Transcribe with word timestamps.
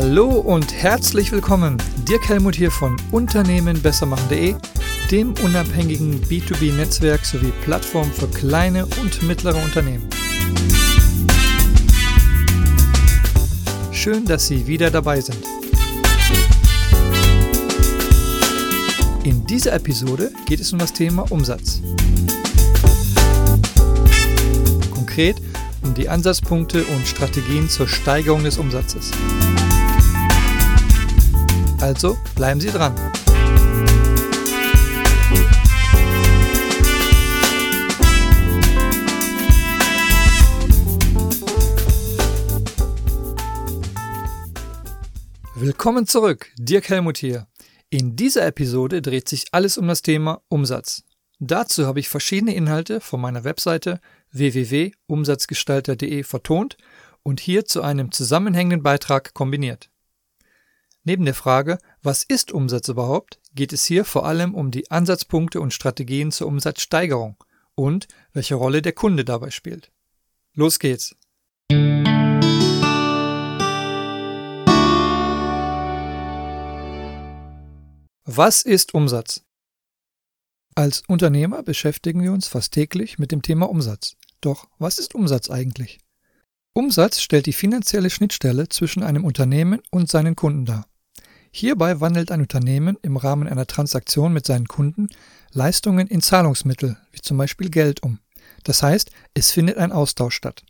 Hallo 0.00 0.28
und 0.28 0.72
herzlich 0.72 1.32
willkommen. 1.32 1.76
Dirk 2.08 2.28
Helmut 2.28 2.54
hier 2.54 2.70
von 2.70 2.96
Unternehmenbessermachen.de, 3.10 4.54
dem 5.10 5.34
unabhängigen 5.42 6.22
B2B-Netzwerk 6.22 7.26
sowie 7.26 7.52
Plattform 7.64 8.08
für 8.12 8.28
kleine 8.28 8.86
und 8.86 9.24
mittlere 9.24 9.56
Unternehmen. 9.56 10.08
Schön, 13.90 14.24
dass 14.24 14.46
Sie 14.46 14.68
wieder 14.68 14.92
dabei 14.92 15.20
sind. 15.20 15.44
In 19.24 19.44
dieser 19.46 19.72
Episode 19.72 20.30
geht 20.46 20.60
es 20.60 20.72
um 20.72 20.78
das 20.78 20.92
Thema 20.92 21.28
Umsatz. 21.32 21.82
Konkret 24.92 25.42
um 25.82 25.92
die 25.94 26.08
Ansatzpunkte 26.08 26.84
und 26.84 27.04
Strategien 27.08 27.68
zur 27.68 27.88
Steigerung 27.88 28.44
des 28.44 28.58
Umsatzes. 28.58 29.10
Also 31.80 32.18
bleiben 32.34 32.60
Sie 32.60 32.70
dran. 32.70 32.94
Willkommen 45.54 46.06
zurück, 46.06 46.52
Dirk 46.56 46.88
Helmut 46.88 47.18
hier. 47.18 47.46
In 47.90 48.16
dieser 48.16 48.46
Episode 48.46 49.02
dreht 49.02 49.28
sich 49.28 49.46
alles 49.52 49.78
um 49.78 49.88
das 49.88 50.02
Thema 50.02 50.42
Umsatz. 50.48 51.04
Dazu 51.40 51.86
habe 51.86 52.00
ich 52.00 52.08
verschiedene 52.08 52.54
Inhalte 52.54 53.00
von 53.00 53.20
meiner 53.20 53.44
Webseite 53.44 54.00
www.umsatzgestalter.de 54.32 56.22
vertont 56.24 56.76
und 57.22 57.40
hier 57.40 57.64
zu 57.64 57.82
einem 57.82 58.10
zusammenhängenden 58.10 58.82
Beitrag 58.82 59.34
kombiniert. 59.34 59.90
Neben 61.08 61.24
der 61.24 61.32
Frage, 61.32 61.78
was 62.02 62.22
ist 62.22 62.52
Umsatz 62.52 62.86
überhaupt, 62.88 63.40
geht 63.54 63.72
es 63.72 63.86
hier 63.86 64.04
vor 64.04 64.26
allem 64.26 64.54
um 64.54 64.70
die 64.70 64.90
Ansatzpunkte 64.90 65.58
und 65.58 65.72
Strategien 65.72 66.30
zur 66.32 66.48
Umsatzsteigerung 66.48 67.42
und 67.74 68.08
welche 68.34 68.56
Rolle 68.56 68.82
der 68.82 68.92
Kunde 68.92 69.24
dabei 69.24 69.48
spielt. 69.48 69.90
Los 70.52 70.78
geht's! 70.78 71.16
Was 78.26 78.60
ist 78.60 78.92
Umsatz? 78.92 79.46
Als 80.74 81.02
Unternehmer 81.08 81.62
beschäftigen 81.62 82.22
wir 82.22 82.34
uns 82.34 82.48
fast 82.48 82.74
täglich 82.74 83.18
mit 83.18 83.32
dem 83.32 83.40
Thema 83.40 83.70
Umsatz. 83.70 84.16
Doch 84.42 84.68
was 84.78 84.98
ist 84.98 85.14
Umsatz 85.14 85.48
eigentlich? 85.48 86.00
Umsatz 86.74 87.22
stellt 87.22 87.46
die 87.46 87.54
finanzielle 87.54 88.10
Schnittstelle 88.10 88.68
zwischen 88.68 89.02
einem 89.02 89.24
Unternehmen 89.24 89.80
und 89.90 90.10
seinen 90.10 90.36
Kunden 90.36 90.66
dar. 90.66 90.86
Hierbei 91.50 92.00
wandelt 92.00 92.30
ein 92.30 92.40
Unternehmen 92.40 92.96
im 93.02 93.16
Rahmen 93.16 93.48
einer 93.48 93.66
Transaktion 93.66 94.32
mit 94.32 94.46
seinen 94.46 94.68
Kunden 94.68 95.08
Leistungen 95.52 96.06
in 96.06 96.20
Zahlungsmittel, 96.20 96.96
wie 97.12 97.20
zum 97.20 97.38
Beispiel 97.38 97.70
Geld, 97.70 98.02
um. 98.02 98.18
Das 98.64 98.82
heißt, 98.82 99.10
es 99.34 99.50
findet 99.50 99.78
ein 99.78 99.92
Austausch 99.92 100.34
statt. 100.34 100.64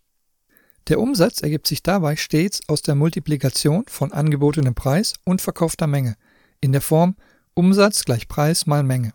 Der 0.88 1.00
Umsatz 1.00 1.42
ergibt 1.42 1.66
sich 1.66 1.82
dabei 1.82 2.16
stets 2.16 2.60
aus 2.66 2.80
der 2.82 2.94
Multiplikation 2.94 3.84
von 3.88 4.12
angebotenem 4.12 4.74
Preis 4.74 5.14
und 5.24 5.42
verkaufter 5.42 5.86
Menge 5.86 6.16
in 6.60 6.72
der 6.72 6.80
Form 6.80 7.16
Umsatz 7.54 8.04
gleich 8.04 8.28
Preis 8.28 8.66
mal 8.66 8.82
Menge. 8.82 9.12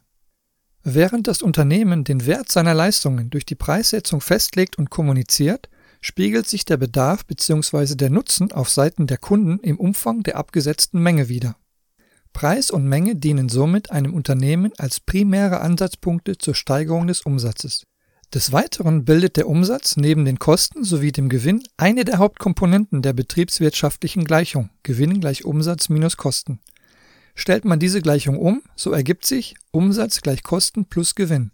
Während 0.83 1.27
das 1.27 1.42
Unternehmen 1.42 2.03
den 2.03 2.25
Wert 2.25 2.52
seiner 2.52 2.73
Leistungen 2.73 3.30
durch 3.30 3.45
die 3.45 3.55
Preissetzung 3.55 4.20
festlegt 4.22 4.77
und 4.77 4.89
kommuniziert, 4.89 5.70
spiegelt 6.03 6.47
sich 6.47 6.65
der 6.65 6.77
Bedarf 6.77 7.25
bzw. 7.25 7.95
der 7.95 8.09
Nutzen 8.09 8.51
auf 8.51 8.69
Seiten 8.69 9.07
der 9.07 9.17
Kunden 9.17 9.59
im 9.59 9.79
Umfang 9.79 10.21
der 10.21 10.35
abgesetzten 10.35 11.01
Menge 11.01 11.29
wider. 11.29 11.55
Preis 12.33 12.71
und 12.71 12.85
Menge 12.85 13.15
dienen 13.15 13.47
somit 13.47 13.91
einem 13.91 14.13
Unternehmen 14.13 14.71
als 14.77 14.99
primäre 14.99 15.61
Ansatzpunkte 15.61 16.37
zur 16.37 16.55
Steigerung 16.55 17.08
des 17.08 17.21
Umsatzes. 17.21 17.86
Des 18.33 18.52
Weiteren 18.52 19.05
bildet 19.05 19.37
der 19.37 19.47
Umsatz 19.47 19.95
neben 19.95 20.25
den 20.25 20.39
Kosten 20.39 20.83
sowie 20.83 21.11
dem 21.11 21.30
Gewinn 21.30 21.63
eine 21.77 22.03
der 22.03 22.17
Hauptkomponenten 22.17 23.02
der 23.02 23.13
betriebswirtschaftlichen 23.13 24.25
Gleichung 24.25 24.71
Gewinn 24.81 25.21
gleich 25.21 25.45
Umsatz 25.45 25.87
minus 25.87 26.17
Kosten. 26.17 26.59
Stellt 27.36 27.63
man 27.63 27.80
diese 27.80 28.02
Gleichung 28.02 28.37
um, 28.37 28.61
so 28.75 28.92
ergibt 28.92 29.25
sich 29.25 29.55
Umsatz 29.71 30.21
gleich 30.21 30.43
Kosten 30.43 30.86
plus 30.86 31.15
Gewinn. 31.15 31.52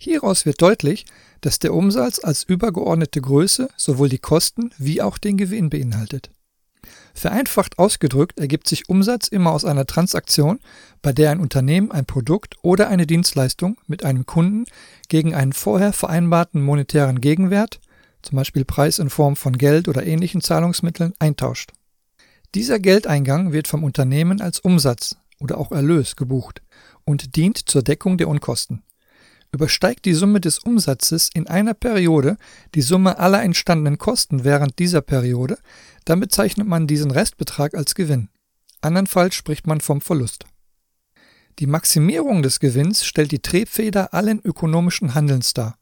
Hieraus 0.00 0.46
wird 0.46 0.62
deutlich, 0.62 1.06
dass 1.40 1.58
der 1.58 1.74
Umsatz 1.74 2.22
als 2.22 2.44
übergeordnete 2.44 3.20
Größe 3.20 3.68
sowohl 3.76 4.08
die 4.08 4.18
Kosten 4.18 4.70
wie 4.78 5.02
auch 5.02 5.18
den 5.18 5.36
Gewinn 5.36 5.70
beinhaltet. 5.70 6.30
Vereinfacht 7.14 7.78
ausgedrückt 7.80 8.38
ergibt 8.38 8.68
sich 8.68 8.88
Umsatz 8.88 9.26
immer 9.26 9.50
aus 9.50 9.64
einer 9.64 9.86
Transaktion, 9.86 10.60
bei 11.02 11.12
der 11.12 11.32
ein 11.32 11.40
Unternehmen 11.40 11.90
ein 11.90 12.06
Produkt 12.06 12.54
oder 12.62 12.88
eine 12.88 13.08
Dienstleistung 13.08 13.76
mit 13.88 14.04
einem 14.04 14.24
Kunden 14.24 14.66
gegen 15.08 15.34
einen 15.34 15.52
vorher 15.52 15.92
vereinbarten 15.92 16.62
monetären 16.62 17.20
Gegenwert, 17.20 17.80
zum 18.22 18.36
Beispiel 18.36 18.64
Preis 18.64 19.00
in 19.00 19.10
Form 19.10 19.34
von 19.34 19.58
Geld 19.58 19.88
oder 19.88 20.06
ähnlichen 20.06 20.40
Zahlungsmitteln, 20.40 21.14
eintauscht. 21.18 21.72
Dieser 22.54 22.78
Geldeingang 22.78 23.52
wird 23.52 23.66
vom 23.66 23.82
Unternehmen 23.82 24.40
als 24.40 24.60
Umsatz 24.60 25.16
oder 25.40 25.58
auch 25.58 25.72
Erlös 25.72 26.14
gebucht 26.14 26.62
und 27.04 27.34
dient 27.34 27.58
zur 27.58 27.82
Deckung 27.82 28.16
der 28.16 28.28
Unkosten. 28.28 28.82
Übersteigt 29.50 30.04
die 30.04 30.14
Summe 30.14 30.40
des 30.40 30.58
Umsatzes 30.58 31.30
in 31.32 31.46
einer 31.46 31.74
Periode 31.74 32.36
die 32.74 32.82
Summe 32.82 33.18
aller 33.18 33.42
entstandenen 33.42 33.98
Kosten 33.98 34.44
während 34.44 34.78
dieser 34.78 35.00
Periode, 35.00 35.58
dann 36.04 36.20
bezeichnet 36.20 36.66
man 36.66 36.86
diesen 36.86 37.10
Restbetrag 37.10 37.74
als 37.74 37.94
Gewinn. 37.94 38.28
Andernfalls 38.80 39.34
spricht 39.34 39.66
man 39.66 39.80
vom 39.80 40.00
Verlust. 40.00 40.44
Die 41.58 41.66
Maximierung 41.66 42.42
des 42.42 42.60
Gewinns 42.60 43.04
stellt 43.04 43.32
die 43.32 43.40
Triebfeder 43.40 44.14
allen 44.14 44.40
ökonomischen 44.44 45.14
Handelns 45.14 45.54
dar. 45.54 45.76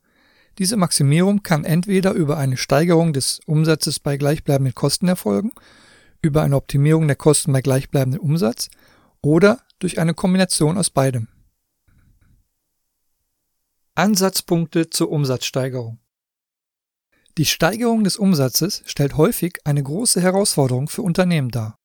Diese 0.58 0.76
Maximierung 0.76 1.42
kann 1.42 1.64
entweder 1.64 2.12
über 2.12 2.38
eine 2.38 2.56
Steigerung 2.56 3.12
des 3.12 3.40
Umsatzes 3.44 4.00
bei 4.00 4.16
gleichbleibenden 4.16 4.74
Kosten 4.74 5.06
erfolgen 5.06 5.52
über 6.22 6.42
eine 6.42 6.56
Optimierung 6.56 7.06
der 7.06 7.16
Kosten 7.16 7.52
bei 7.52 7.60
gleichbleibendem 7.60 8.22
Umsatz 8.22 8.70
oder 9.20 9.60
durch 9.78 9.98
eine 9.98 10.14
Kombination 10.14 10.78
aus 10.78 10.88
beidem. 10.88 11.28
Ansatzpunkte 13.98 14.90
zur 14.90 15.10
Umsatzsteigerung 15.10 15.98
Die 17.38 17.46
Steigerung 17.46 18.04
des 18.04 18.18
Umsatzes 18.18 18.82
stellt 18.84 19.16
häufig 19.16 19.60
eine 19.64 19.82
große 19.82 20.20
Herausforderung 20.20 20.86
für 20.90 21.00
Unternehmen 21.00 21.48
dar. 21.48 21.78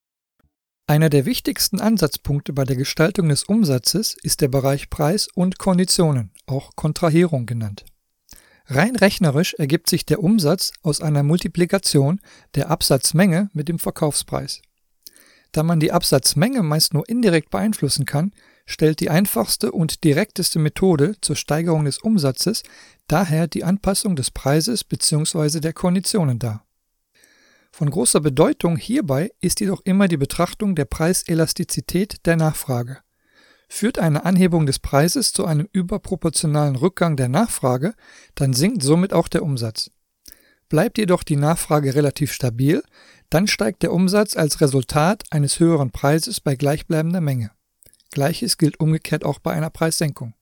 Einer 0.87 1.09
der 1.09 1.25
wichtigsten 1.25 1.79
Ansatzpunkte 1.79 2.51
bei 2.51 2.65
der 2.65 2.75
Gestaltung 2.75 3.29
des 3.29 3.45
Umsatzes 3.45 4.17
ist 4.23 4.41
der 4.41 4.49
Bereich 4.49 4.89
Preis 4.89 5.29
und 5.35 5.57
Konditionen, 5.57 6.31
auch 6.47 6.75
Kontrahierung 6.75 7.45
genannt. 7.45 7.85
Rein 8.65 8.97
rechnerisch 8.97 9.53
ergibt 9.53 9.89
sich 9.89 10.05
der 10.05 10.21
Umsatz 10.21 10.73
aus 10.81 10.99
einer 10.99 11.23
Multiplikation 11.23 12.19
der 12.55 12.69
Absatzmenge 12.69 13.49
mit 13.53 13.69
dem 13.69 13.79
Verkaufspreis. 13.79 14.61
Da 15.53 15.63
man 15.63 15.79
die 15.79 15.93
Absatzmenge 15.93 16.61
meist 16.61 16.93
nur 16.93 17.07
indirekt 17.07 17.51
beeinflussen 17.51 18.05
kann, 18.05 18.33
stellt 18.65 18.99
die 18.99 19.09
einfachste 19.09 19.71
und 19.71 20.03
direkteste 20.03 20.59
Methode 20.59 21.15
zur 21.21 21.35
Steigerung 21.35 21.85
des 21.85 21.99
Umsatzes 21.99 22.63
daher 23.07 23.47
die 23.47 23.63
Anpassung 23.63 24.15
des 24.15 24.31
Preises 24.31 24.83
bzw. 24.83 25.59
der 25.59 25.73
Konditionen 25.73 26.39
dar. 26.39 26.65
Von 27.71 27.89
großer 27.89 28.19
Bedeutung 28.19 28.75
hierbei 28.75 29.31
ist 29.39 29.59
jedoch 29.59 29.81
immer 29.85 30.07
die 30.07 30.17
Betrachtung 30.17 30.75
der 30.75 30.85
Preiselastizität 30.85 32.25
der 32.25 32.35
Nachfrage. 32.35 32.99
Führt 33.69 33.99
eine 33.99 34.25
Anhebung 34.25 34.65
des 34.65 34.79
Preises 34.79 35.31
zu 35.31 35.45
einem 35.45 35.67
überproportionalen 35.71 36.75
Rückgang 36.75 37.15
der 37.15 37.29
Nachfrage, 37.29 37.93
dann 38.35 38.51
sinkt 38.51 38.83
somit 38.83 39.13
auch 39.13 39.29
der 39.29 39.43
Umsatz. 39.43 39.89
Bleibt 40.67 40.97
jedoch 40.97 41.23
die 41.23 41.37
Nachfrage 41.37 41.95
relativ 41.95 42.33
stabil, 42.33 42.83
dann 43.29 43.47
steigt 43.47 43.83
der 43.83 43.93
Umsatz 43.93 44.35
als 44.35 44.59
Resultat 44.59 45.23
eines 45.31 45.59
höheren 45.59 45.91
Preises 45.91 46.41
bei 46.41 46.55
gleichbleibender 46.55 47.21
Menge. 47.21 47.51
Gleiches 48.11 48.57
gilt 48.57 48.79
umgekehrt 48.79 49.23
auch 49.23 49.39
bei 49.39 49.53
einer 49.53 49.69
Preissenkung. 49.69 50.33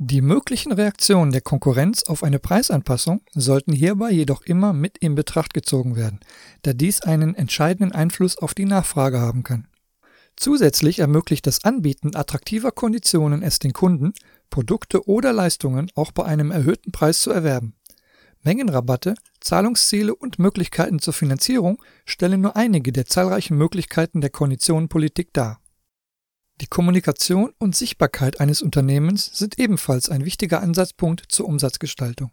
Die 0.00 0.20
möglichen 0.20 0.70
Reaktionen 0.70 1.32
der 1.32 1.40
Konkurrenz 1.40 2.04
auf 2.04 2.22
eine 2.22 2.38
Preisanpassung 2.38 3.20
sollten 3.34 3.72
hierbei 3.72 4.12
jedoch 4.12 4.42
immer 4.42 4.72
mit 4.72 4.96
in 4.98 5.16
Betracht 5.16 5.54
gezogen 5.54 5.96
werden, 5.96 6.20
da 6.62 6.72
dies 6.72 7.00
einen 7.00 7.34
entscheidenden 7.34 7.90
Einfluss 7.90 8.38
auf 8.38 8.54
die 8.54 8.64
Nachfrage 8.64 9.20
haben 9.20 9.42
kann. 9.42 9.66
Zusätzlich 10.36 11.00
ermöglicht 11.00 11.48
das 11.48 11.64
Anbieten 11.64 12.14
attraktiver 12.14 12.70
Konditionen 12.70 13.42
es 13.42 13.58
den 13.58 13.72
Kunden, 13.72 14.12
Produkte 14.50 15.08
oder 15.08 15.32
Leistungen 15.32 15.90
auch 15.96 16.12
bei 16.12 16.24
einem 16.24 16.52
erhöhten 16.52 16.92
Preis 16.92 17.20
zu 17.20 17.32
erwerben. 17.32 17.74
Mengenrabatte, 18.44 19.16
Zahlungsziele 19.40 20.14
und 20.14 20.38
Möglichkeiten 20.38 21.00
zur 21.00 21.12
Finanzierung 21.12 21.82
stellen 22.04 22.40
nur 22.40 22.54
einige 22.54 22.92
der 22.92 23.06
zahlreichen 23.06 23.56
Möglichkeiten 23.58 24.20
der 24.20 24.30
Konditionenpolitik 24.30 25.32
dar. 25.32 25.60
Die 26.60 26.66
Kommunikation 26.66 27.52
und 27.58 27.76
Sichtbarkeit 27.76 28.40
eines 28.40 28.62
Unternehmens 28.62 29.30
sind 29.32 29.58
ebenfalls 29.58 30.08
ein 30.08 30.24
wichtiger 30.24 30.60
Ansatzpunkt 30.60 31.24
zur 31.28 31.46
Umsatzgestaltung. 31.46 32.30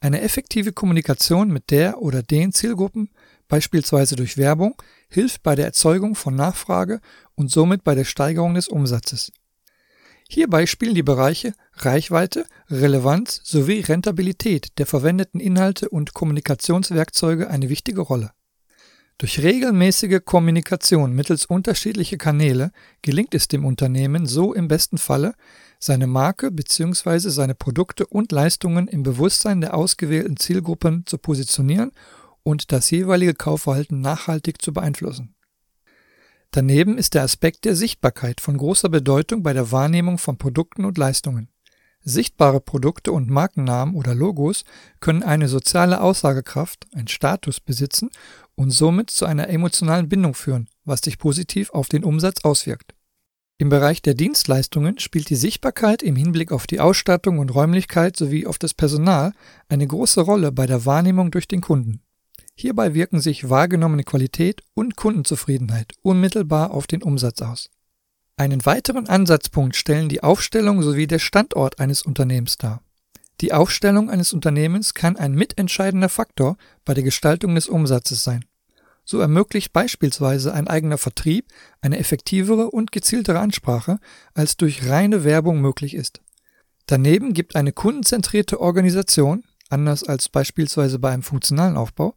Eine 0.00 0.22
effektive 0.22 0.72
Kommunikation 0.72 1.50
mit 1.50 1.70
der 1.70 2.00
oder 2.00 2.22
den 2.22 2.52
Zielgruppen 2.52 3.10
beispielsweise 3.50 4.16
durch 4.16 4.38
Werbung, 4.38 4.80
hilft 5.10 5.42
bei 5.42 5.54
der 5.54 5.66
Erzeugung 5.66 6.14
von 6.14 6.34
Nachfrage 6.34 7.00
und 7.34 7.50
somit 7.50 7.84
bei 7.84 7.94
der 7.94 8.04
Steigerung 8.04 8.54
des 8.54 8.68
Umsatzes. 8.68 9.30
Hierbei 10.30 10.64
spielen 10.64 10.94
die 10.94 11.02
Bereiche 11.02 11.52
Reichweite, 11.74 12.46
Relevanz 12.70 13.40
sowie 13.44 13.80
Rentabilität 13.80 14.78
der 14.78 14.86
verwendeten 14.86 15.40
Inhalte 15.40 15.88
und 15.88 16.14
Kommunikationswerkzeuge 16.14 17.50
eine 17.50 17.68
wichtige 17.68 18.00
Rolle. 18.00 18.30
Durch 19.20 19.42
regelmäßige 19.42 20.20
Kommunikation 20.24 21.12
mittels 21.12 21.44
unterschiedlicher 21.44 22.16
Kanäle 22.16 22.72
gelingt 23.02 23.34
es 23.34 23.48
dem 23.48 23.66
Unternehmen 23.66 24.24
so 24.24 24.54
im 24.54 24.66
besten 24.66 24.96
Falle, 24.96 25.34
seine 25.78 26.06
Marke 26.06 26.50
bzw. 26.50 27.28
seine 27.28 27.54
Produkte 27.54 28.06
und 28.06 28.32
Leistungen 28.32 28.88
im 28.88 29.02
Bewusstsein 29.02 29.60
der 29.60 29.74
ausgewählten 29.74 30.38
Zielgruppen 30.38 31.04
zu 31.04 31.18
positionieren 31.18 31.92
und 32.44 32.72
das 32.72 32.90
jeweilige 32.90 33.34
Kaufverhalten 33.34 34.00
nachhaltig 34.00 34.62
zu 34.62 34.72
beeinflussen. 34.72 35.34
Daneben 36.50 36.96
ist 36.96 37.12
der 37.12 37.22
Aspekt 37.22 37.66
der 37.66 37.76
Sichtbarkeit 37.76 38.40
von 38.40 38.56
großer 38.56 38.88
Bedeutung 38.88 39.42
bei 39.42 39.52
der 39.52 39.70
Wahrnehmung 39.70 40.16
von 40.16 40.38
Produkten 40.38 40.86
und 40.86 40.96
Leistungen. 40.96 41.50
Sichtbare 42.02 42.60
Produkte 42.60 43.12
und 43.12 43.28
Markennamen 43.28 43.94
oder 43.94 44.14
Logos 44.14 44.64
können 45.00 45.22
eine 45.22 45.48
soziale 45.48 46.00
Aussagekraft, 46.00 46.86
einen 46.94 47.08
Status 47.08 47.60
besitzen 47.60 48.10
und 48.54 48.70
somit 48.70 49.10
zu 49.10 49.26
einer 49.26 49.48
emotionalen 49.48 50.08
Bindung 50.08 50.34
führen, 50.34 50.68
was 50.84 51.00
sich 51.00 51.18
positiv 51.18 51.70
auf 51.70 51.88
den 51.88 52.04
Umsatz 52.04 52.44
auswirkt. 52.44 52.94
Im 53.58 53.68
Bereich 53.68 54.00
der 54.00 54.14
Dienstleistungen 54.14 54.98
spielt 54.98 55.28
die 55.28 55.36
Sichtbarkeit 55.36 56.02
im 56.02 56.16
Hinblick 56.16 56.50
auf 56.50 56.66
die 56.66 56.80
Ausstattung 56.80 57.38
und 57.38 57.54
Räumlichkeit 57.54 58.16
sowie 58.16 58.46
auf 58.46 58.58
das 58.58 58.72
Personal 58.72 59.34
eine 59.68 59.86
große 59.86 60.22
Rolle 60.22 60.50
bei 60.50 60.66
der 60.66 60.86
Wahrnehmung 60.86 61.30
durch 61.30 61.46
den 61.46 61.60
Kunden. 61.60 62.00
Hierbei 62.54 62.94
wirken 62.94 63.20
sich 63.20 63.50
wahrgenommene 63.50 64.04
Qualität 64.04 64.62
und 64.72 64.96
Kundenzufriedenheit 64.96 65.92
unmittelbar 66.00 66.70
auf 66.70 66.86
den 66.86 67.02
Umsatz 67.02 67.42
aus. 67.42 67.70
Einen 68.40 68.64
weiteren 68.64 69.06
Ansatzpunkt 69.06 69.76
stellen 69.76 70.08
die 70.08 70.22
Aufstellung 70.22 70.80
sowie 70.80 71.06
der 71.06 71.18
Standort 71.18 71.78
eines 71.78 72.00
Unternehmens 72.00 72.56
dar. 72.56 72.80
Die 73.42 73.52
Aufstellung 73.52 74.08
eines 74.08 74.32
Unternehmens 74.32 74.94
kann 74.94 75.18
ein 75.18 75.34
mitentscheidender 75.34 76.08
Faktor 76.08 76.56
bei 76.86 76.94
der 76.94 77.04
Gestaltung 77.04 77.54
des 77.54 77.68
Umsatzes 77.68 78.24
sein. 78.24 78.46
So 79.04 79.20
ermöglicht 79.20 79.74
beispielsweise 79.74 80.54
ein 80.54 80.68
eigener 80.68 80.96
Vertrieb 80.96 81.48
eine 81.82 81.98
effektivere 81.98 82.70
und 82.70 82.92
gezieltere 82.92 83.40
Ansprache, 83.40 83.98
als 84.32 84.56
durch 84.56 84.88
reine 84.88 85.22
Werbung 85.22 85.60
möglich 85.60 85.92
ist. 85.92 86.22
Daneben 86.86 87.34
gibt 87.34 87.56
eine 87.56 87.72
kundenzentrierte 87.72 88.58
Organisation, 88.58 89.44
anders 89.68 90.02
als 90.02 90.30
beispielsweise 90.30 90.98
bei 90.98 91.10
einem 91.10 91.24
funktionalen 91.24 91.76
Aufbau, 91.76 92.16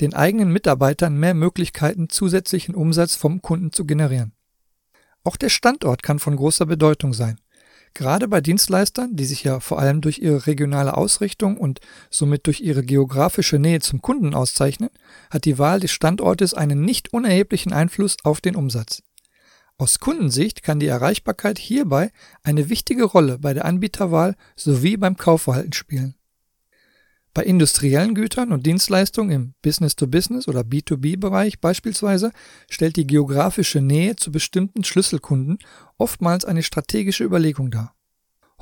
den 0.00 0.12
eigenen 0.12 0.52
Mitarbeitern 0.52 1.16
mehr 1.16 1.32
Möglichkeiten, 1.32 2.10
zusätzlichen 2.10 2.74
Umsatz 2.74 3.16
vom 3.16 3.40
Kunden 3.40 3.72
zu 3.72 3.86
generieren. 3.86 4.34
Auch 5.24 5.36
der 5.36 5.48
Standort 5.48 6.02
kann 6.02 6.18
von 6.18 6.36
großer 6.36 6.66
Bedeutung 6.66 7.14
sein. 7.14 7.38
Gerade 7.94 8.26
bei 8.26 8.40
Dienstleistern, 8.40 9.16
die 9.16 9.26
sich 9.26 9.44
ja 9.44 9.60
vor 9.60 9.78
allem 9.78 10.00
durch 10.00 10.18
ihre 10.18 10.46
regionale 10.46 10.96
Ausrichtung 10.96 11.58
und 11.58 11.80
somit 12.10 12.46
durch 12.46 12.60
ihre 12.60 12.82
geografische 12.82 13.58
Nähe 13.58 13.80
zum 13.80 14.00
Kunden 14.00 14.34
auszeichnen, 14.34 14.88
hat 15.30 15.44
die 15.44 15.58
Wahl 15.58 15.80
des 15.80 15.90
Standortes 15.90 16.54
einen 16.54 16.82
nicht 16.82 17.12
unerheblichen 17.12 17.72
Einfluss 17.72 18.16
auf 18.24 18.40
den 18.40 18.56
Umsatz. 18.56 19.02
Aus 19.76 19.98
Kundensicht 19.98 20.62
kann 20.62 20.80
die 20.80 20.86
Erreichbarkeit 20.86 21.58
hierbei 21.58 22.12
eine 22.42 22.68
wichtige 22.68 23.04
Rolle 23.04 23.38
bei 23.38 23.52
der 23.52 23.64
Anbieterwahl 23.64 24.36
sowie 24.56 24.96
beim 24.96 25.16
Kaufverhalten 25.16 25.72
spielen. 25.72 26.14
Bei 27.34 27.44
industriellen 27.44 28.14
Gütern 28.14 28.52
und 28.52 28.66
Dienstleistungen 28.66 29.30
im 29.30 29.54
Business-to-Business 29.62 30.48
oder 30.48 30.60
B2B-Bereich 30.60 31.60
beispielsweise 31.60 32.30
stellt 32.68 32.96
die 32.96 33.06
geografische 33.06 33.80
Nähe 33.80 34.16
zu 34.16 34.30
bestimmten 34.30 34.84
Schlüsselkunden 34.84 35.58
oftmals 35.96 36.44
eine 36.44 36.62
strategische 36.62 37.24
Überlegung 37.24 37.70
dar. 37.70 37.94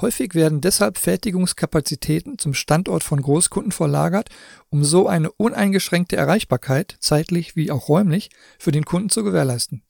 Häufig 0.00 0.34
werden 0.34 0.60
deshalb 0.60 0.98
Fertigungskapazitäten 0.98 2.38
zum 2.38 2.54
Standort 2.54 3.02
von 3.02 3.20
Großkunden 3.20 3.72
verlagert, 3.72 4.30
um 4.70 4.84
so 4.84 5.08
eine 5.08 5.32
uneingeschränkte 5.32 6.16
Erreichbarkeit, 6.16 6.96
zeitlich 7.00 7.56
wie 7.56 7.72
auch 7.72 7.88
räumlich, 7.88 8.30
für 8.58 8.70
den 8.70 8.84
Kunden 8.84 9.10
zu 9.10 9.24
gewährleisten. 9.24 9.82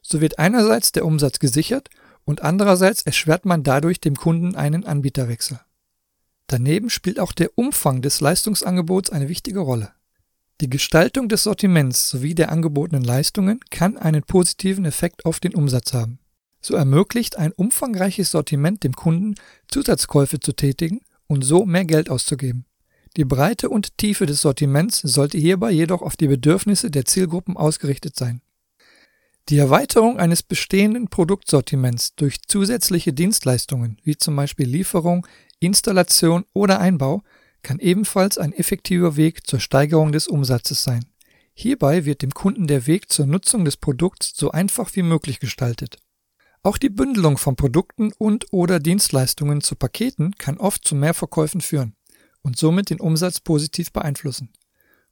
So 0.00 0.20
wird 0.22 0.38
einerseits 0.38 0.90
der 0.90 1.04
Umsatz 1.04 1.38
gesichert 1.38 1.90
und 2.24 2.42
andererseits 2.42 3.02
erschwert 3.02 3.44
man 3.44 3.62
dadurch 3.62 4.00
dem 4.00 4.16
Kunden 4.16 4.56
einen 4.56 4.84
Anbieterwechsel. 4.84 5.60
Daneben 6.52 6.90
spielt 6.90 7.18
auch 7.18 7.32
der 7.32 7.56
Umfang 7.56 8.02
des 8.02 8.20
Leistungsangebots 8.20 9.08
eine 9.08 9.30
wichtige 9.30 9.60
Rolle. 9.60 9.92
Die 10.60 10.68
Gestaltung 10.68 11.30
des 11.30 11.44
Sortiments 11.44 12.10
sowie 12.10 12.34
der 12.34 12.52
angebotenen 12.52 13.02
Leistungen 13.02 13.58
kann 13.70 13.96
einen 13.96 14.22
positiven 14.22 14.84
Effekt 14.84 15.24
auf 15.24 15.40
den 15.40 15.54
Umsatz 15.54 15.94
haben. 15.94 16.18
So 16.60 16.74
ermöglicht 16.74 17.38
ein 17.38 17.52
umfangreiches 17.52 18.32
Sortiment 18.32 18.84
dem 18.84 18.92
Kunden, 18.92 19.34
Zusatzkäufe 19.68 20.40
zu 20.40 20.52
tätigen 20.52 21.00
und 21.26 21.42
so 21.42 21.64
mehr 21.64 21.86
Geld 21.86 22.10
auszugeben. 22.10 22.66
Die 23.16 23.24
Breite 23.24 23.70
und 23.70 23.96
Tiefe 23.96 24.26
des 24.26 24.42
Sortiments 24.42 24.98
sollte 24.98 25.38
hierbei 25.38 25.70
jedoch 25.70 26.02
auf 26.02 26.18
die 26.18 26.28
Bedürfnisse 26.28 26.90
der 26.90 27.06
Zielgruppen 27.06 27.56
ausgerichtet 27.56 28.14
sein. 28.14 28.42
Die 29.48 29.56
Erweiterung 29.56 30.18
eines 30.18 30.42
bestehenden 30.42 31.08
Produktsortiments 31.08 32.14
durch 32.14 32.42
zusätzliche 32.42 33.14
Dienstleistungen, 33.14 33.96
wie 34.04 34.18
zum 34.18 34.36
Beispiel 34.36 34.68
Lieferung, 34.68 35.26
Installation 35.66 36.44
oder 36.52 36.80
Einbau 36.80 37.22
kann 37.62 37.78
ebenfalls 37.78 38.38
ein 38.38 38.52
effektiver 38.52 39.16
Weg 39.16 39.46
zur 39.46 39.60
Steigerung 39.60 40.12
des 40.12 40.26
Umsatzes 40.26 40.82
sein. 40.82 41.04
Hierbei 41.54 42.04
wird 42.04 42.22
dem 42.22 42.32
Kunden 42.32 42.66
der 42.66 42.86
Weg 42.86 43.10
zur 43.10 43.26
Nutzung 43.26 43.64
des 43.64 43.76
Produkts 43.76 44.32
so 44.34 44.50
einfach 44.50 44.90
wie 44.94 45.02
möglich 45.02 45.38
gestaltet. 45.38 45.98
Auch 46.62 46.78
die 46.78 46.88
Bündelung 46.90 47.38
von 47.38 47.56
Produkten 47.56 48.12
und/oder 48.18 48.78
Dienstleistungen 48.78 49.60
zu 49.60 49.74
Paketen 49.74 50.32
kann 50.38 50.58
oft 50.58 50.86
zu 50.86 50.94
Mehrverkäufen 50.94 51.60
führen 51.60 51.94
und 52.42 52.56
somit 52.56 52.90
den 52.90 53.00
Umsatz 53.00 53.40
positiv 53.40 53.92
beeinflussen. 53.92 54.50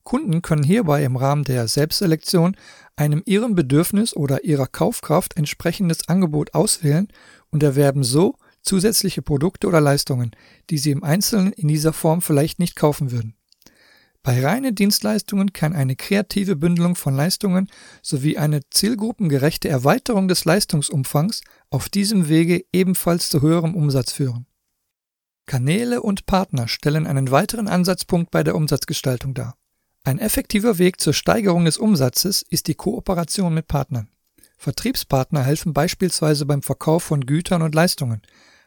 Kunden 0.03 0.43
können 0.43 0.63
hierbei 0.63 1.05
im 1.05 1.17
Rahmen 1.17 1.45
der 1.45 1.69
Selbstselektion 1.69 2.57
einem 2.97 3.23
ihrem 3.27 3.55
Bedürfnis 3.55 4.17
oder 4.17 4.45
ihrer 4.45 4.67
Kaufkraft 4.67 5.37
entsprechendes 5.37 6.09
Angebot 6.09 6.55
auswählen 6.55 7.09
und 7.51 7.63
erwerben 7.63 8.03
so 8.03 8.37
zusätzliche 8.63 9.23
Produkte 9.23 9.67
oder 9.67 9.81
Leistungen, 9.81 10.33
die 10.71 10.79
sie 10.79 10.91
im 10.91 11.05
Einzelnen 11.05 11.53
in 11.53 11.69
dieser 11.69 11.93
Form 11.93 12.23
vielleicht 12.23 12.59
nicht 12.59 12.77
kaufen 12.77 13.11
würden. 13.11 13.35
Bei 14.23 14.45
reinen 14.45 14.75
Dienstleistungen 14.75 15.55
kann 15.55 15.73
eine 15.73 15.97
kreative 15.97 16.55
Bündelung 16.55 16.95
von 16.95 17.15
Leistungen 17.15 17.71
sowie 18.03 18.37
eine 18.37 18.61
zielgruppengerechte 18.69 19.69
Erweiterung 19.69 20.29
des 20.29 20.45
Leistungsumfangs 20.45 21.41
auf 21.71 21.89
diesem 21.89 22.29
Wege 22.29 22.65
ebenfalls 22.73 23.31
zu 23.31 23.41
höherem 23.41 23.75
Umsatz 23.75 24.13
führen. 24.13 24.47
Kanäle 25.47 26.03
und 26.03 26.27
Partner 26.27 26.69
stellen 26.69 27.07
einen 27.07 27.31
weiteren 27.31 27.67
Ansatzpunkt 27.67 28.31
bei 28.31 28.45
der 28.45 28.55
Umsatzgestaltung 28.55 29.33
dar. 29.33 29.57
Ein 30.05 30.19
effektiver 30.19 30.79
Weg 30.79 31.01
zur 31.01 31.13
Steigerung 31.13 31.65
des 31.65 31.79
Umsatzes 31.79 32.43
ist 32.43 32.69
die 32.69 32.75
Kooperation 32.75 33.55
mit 33.55 33.69
Partnern. 33.69 34.11
Vertriebspartner 34.59 35.43
helfen 35.43 35.73
beispielsweise 35.73 36.45
beim 36.45 36.63
Verkauf 36.63 37.03
von 37.03 37.25
Gütern 37.25 37.63
und 37.63 37.75
Leistungen, 37.75 38.21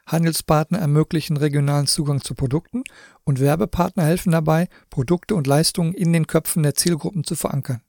Handelspartner 0.05 0.79
ermöglichen 0.79 1.37
regionalen 1.37 1.87
Zugang 1.87 2.21
zu 2.21 2.35
Produkten 2.35 2.83
und 3.23 3.39
Werbepartner 3.39 4.03
helfen 4.03 4.31
dabei, 4.31 4.67
Produkte 4.89 5.35
und 5.35 5.47
Leistungen 5.47 5.93
in 5.93 6.11
den 6.13 6.27
Köpfen 6.27 6.63
der 6.63 6.75
Zielgruppen 6.75 7.23
zu 7.23 7.35
verankern. 7.35 7.81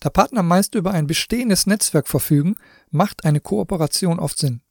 Da 0.00 0.08
Partner 0.08 0.42
meist 0.42 0.74
über 0.74 0.92
ein 0.92 1.06
bestehendes 1.06 1.66
Netzwerk 1.66 2.08
verfügen, 2.08 2.56
macht 2.90 3.24
eine 3.24 3.40
Kooperation 3.40 4.18
oft 4.18 4.38
Sinn. 4.38 4.62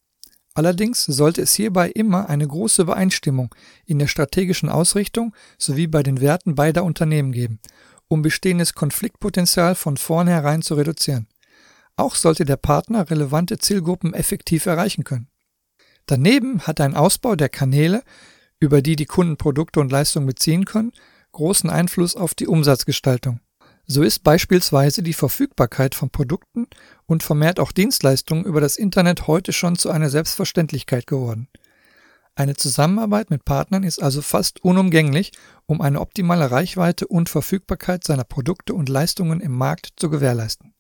Allerdings 0.56 1.06
sollte 1.06 1.42
es 1.42 1.54
hierbei 1.54 1.89
immer 1.89 2.28
eine 2.30 2.48
große 2.48 2.82
Übereinstimmung 2.82 3.54
in 3.86 4.00
der 4.00 4.08
strategischen 4.08 4.68
Ausrichtung 4.68 5.34
sowie 5.58 5.88
bei 5.88 6.04
den 6.04 6.20
Werten 6.20 6.56
beider 6.56 6.84
Unternehmen 6.84 7.32
geben, 7.32 7.60
um 8.08 8.24
bestehendes 8.24 8.74
Konfliktpotenzial 8.74 9.75
von 9.75 9.98
vornherein 9.98 10.63
zu 10.63 10.74
reduzieren. 10.74 11.28
Auch 11.96 12.16
sollte 12.16 12.44
der 12.44 12.58
Partner 12.58 13.10
relevante 13.10 13.60
Zielgruppen 13.60 14.13
effektiv 14.13 14.66
erreichen 14.66 15.04
können. 15.04 15.28
Daneben 16.10 16.62
hat 16.62 16.82
ein 16.82 16.96
Ausbau 16.96 17.36
der 17.36 17.50
Kanäle, 17.50 18.01
über 18.60 18.82
die 18.82 18.96
die 18.96 19.06
Kunden 19.06 19.38
Produkte 19.38 19.80
und 19.80 19.92
Leistungen 19.92 20.25
beziehen 20.25 20.66
können, 20.66 20.92
großen 21.34 21.70
Einfluss 21.70 22.16
auf 22.16 22.34
die 22.34 22.48
Umsatzgestaltung. 22.48 23.42
So 23.86 24.01
ist 24.01 24.24
beispielsweise 24.24 25.04
die 25.04 25.13
Verfügbarkeit 25.13 25.94
von 25.94 26.10
Produkten 26.10 26.66
und 27.06 27.22
vermehrt 27.22 27.60
auch 27.60 27.72
Dienstleistungen 27.72 28.44
über 28.44 28.60
das 28.60 28.78
Internet 28.78 29.28
heute 29.28 29.54
schon 29.54 29.75
zu 29.75 29.92
einer 29.92 30.10
Selbstverständlichkeit 30.10 31.06
geworden. 31.06 31.48
Eine 32.34 32.56
Zusammenarbeit 32.56 33.30
mit 33.30 33.46
Partnern 33.46 33.84
ist 33.84 34.01
also 34.01 34.24
fast 34.24 34.63
unumgänglich, 34.63 35.32
um 35.68 35.80
eine 35.80 36.01
optimale 36.01 36.50
Reichweite 36.50 37.06
und 37.06 37.30
Verfügbarkeit 37.30 38.04
seiner 38.04 38.24
Produkte 38.24 38.74
und 38.74 38.89
Leistungen 38.89 39.42
im 39.42 39.51
Markt 39.51 39.89
zu 39.98 40.10
gewährleisten. 40.10 40.74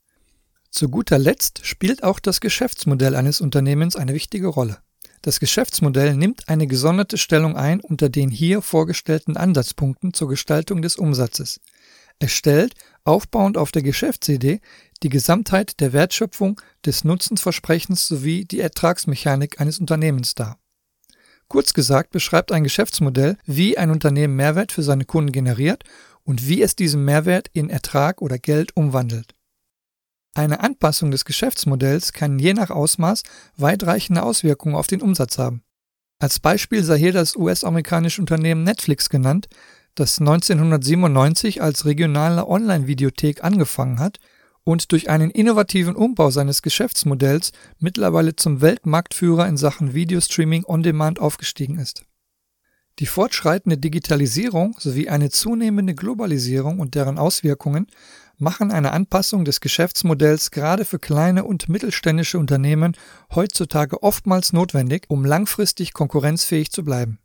Zu 0.71 0.89
guter 0.89 1.19
Letzt 1.19 1.67
spielt 1.67 2.01
auch 2.03 2.19
das 2.19 2.41
Geschäftsmodell 2.41 3.15
eines 3.15 3.41
Unternehmens 3.41 3.95
eine 3.95 4.15
wichtige 4.15 4.47
Rolle. 4.47 4.79
Das 5.21 5.39
Geschäftsmodell 5.39 6.15
nimmt 6.15 6.47
eine 6.47 6.65
gesonderte 6.65 7.17
Stellung 7.17 7.57
ein 7.57 7.81
unter 7.81 8.09
den 8.09 8.29
hier 8.29 8.61
vorgestellten 8.61 9.35
Ansatzpunkten 9.35 10.13
zur 10.13 10.29
Gestaltung 10.29 10.81
des 10.81 10.95
Umsatzes. 10.95 11.59
erstellt, 12.21 12.75
aufbauend 13.05 13.57
auf 13.57 13.71
der 13.71 13.81
Geschäftsidee, 13.81 14.59
die 15.03 15.09
Gesamtheit 15.09 15.79
der 15.79 15.93
Wertschöpfung, 15.93 16.59
des 16.85 17.05
Nutzensversprechens 17.05 18.07
sowie 18.07 18.43
die 18.43 18.59
Ertragsmechanik 18.59 19.61
eines 19.61 19.79
Unternehmens 19.79 20.35
dar. 20.35 20.59
Kurz 21.47 21.73
gesagt 21.73 22.11
beschreibt 22.11 22.51
ein 22.51 22.63
Geschäftsmodell, 22.63 23.37
wie 23.45 23.77
ein 23.77 23.89
Unternehmen 23.89 24.35
Mehrwert 24.35 24.71
für 24.71 24.83
seine 24.83 25.05
Kunden 25.05 25.31
generiert 25.31 25.83
und 26.23 26.47
wie 26.47 26.61
es 26.61 26.75
diesen 26.75 27.05
Mehrwert 27.05 27.49
in 27.53 27.69
Ertrag 27.69 28.21
oder 28.21 28.37
Geld 28.37 28.75
umwandelt. 28.75 29.33
Eine 30.35 30.61
Anpassung 30.61 31.11
des 31.11 31.25
Geschäftsmodells 31.25 32.13
kann 32.13 32.39
je 32.39 32.53
nach 32.53 32.69
Ausmaß 32.69 33.23
weitreichende 33.57 34.23
Auswirkungen 34.23 34.75
auf 34.75 34.87
den 34.87 35.01
Umsatz 35.01 35.37
haben. 35.37 35.63
Als 36.19 36.39
Beispiel 36.39 36.83
sei 36.83 36.97
hier 36.97 37.13
das 37.13 37.35
US-amerikanische 37.35 38.21
Unternehmen 38.21 38.63
Netflix 38.63 39.09
genannt, 39.09 39.47
das 39.95 40.19
1997 40.19 41.61
als 41.61 41.85
regionale 41.85 42.47
Online-Videothek 42.47 43.43
angefangen 43.43 43.99
hat 43.99 44.19
und 44.63 44.91
durch 44.91 45.09
einen 45.09 45.31
innovativen 45.31 45.95
Umbau 45.95 46.29
seines 46.29 46.61
Geschäftsmodells 46.61 47.51
mittlerweile 47.79 48.35
zum 48.35 48.61
Weltmarktführer 48.61 49.47
in 49.47 49.57
Sachen 49.57 49.93
Videostreaming 49.93 50.63
on 50.65 50.83
Demand 50.83 51.19
aufgestiegen 51.19 51.79
ist. 51.79 52.03
Die 52.99 53.05
fortschreitende 53.05 53.77
Digitalisierung 53.77 54.75
sowie 54.77 55.07
eine 55.07 55.29
zunehmende 55.29 55.95
Globalisierung 55.95 56.79
und 56.79 56.95
deren 56.95 57.17
Auswirkungen 57.17 57.87
machen 58.39 58.71
eine 58.71 58.91
Anpassung 58.91 59.45
des 59.45 59.61
Geschäftsmodells 59.61 60.51
gerade 60.51 60.85
für 60.85 60.99
kleine 60.99 61.43
und 61.43 61.69
mittelständische 61.69 62.39
Unternehmen 62.39 62.95
heutzutage 63.33 64.01
oftmals 64.01 64.53
notwendig, 64.53 65.05
um 65.09 65.25
langfristig 65.25 65.93
konkurrenzfähig 65.93 66.71
zu 66.71 66.83
bleiben. 66.83 67.19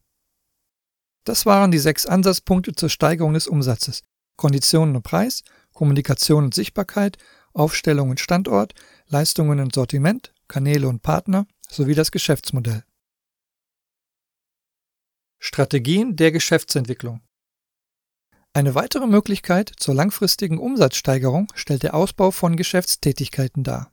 Das 1.24 1.46
waren 1.46 1.70
die 1.70 1.78
sechs 1.78 2.06
Ansatzpunkte 2.06 2.74
zur 2.74 2.90
Steigerung 2.90 3.34
des 3.34 3.46
Umsatzes. 3.46 4.02
Konditionen 4.36 4.96
und 4.96 5.02
Preis, 5.02 5.42
Kommunikation 5.72 6.44
und 6.44 6.54
Sichtbarkeit, 6.54 7.18
Aufstellung 7.52 8.10
und 8.10 8.20
Standort, 8.20 8.74
Leistungen 9.06 9.60
und 9.60 9.74
Sortiment, 9.74 10.34
Kanäle 10.48 10.88
und 10.88 11.02
Partner 11.02 11.46
sowie 11.68 11.94
das 11.94 12.10
Geschäftsmodell. 12.10 12.84
Strategien 15.38 16.16
der 16.16 16.32
Geschäftsentwicklung 16.32 17.20
Eine 18.56 18.76
weitere 18.76 19.08
Möglichkeit 19.08 19.72
zur 19.78 19.96
langfristigen 19.96 20.58
Umsatzsteigerung 20.58 21.48
stellt 21.56 21.82
der 21.82 21.94
Ausbau 21.94 22.30
von 22.30 22.56
Geschäftstätigkeiten 22.56 23.64
dar. 23.64 23.90